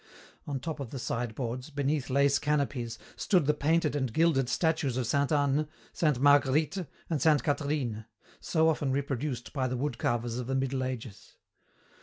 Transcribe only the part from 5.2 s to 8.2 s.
Anne, Saint Marguerite, and Saint Catherine,